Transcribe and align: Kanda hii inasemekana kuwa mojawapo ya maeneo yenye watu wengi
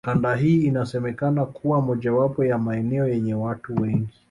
Kanda 0.05 0.35
hii 0.35 0.61
inasemekana 0.63 1.45
kuwa 1.45 1.81
mojawapo 1.81 2.45
ya 2.45 2.57
maeneo 2.57 3.07
yenye 3.07 3.33
watu 3.33 3.75
wengi 3.75 4.13